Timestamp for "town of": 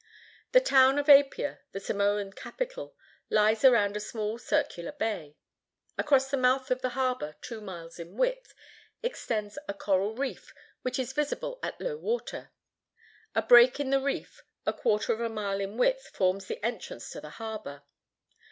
0.59-1.09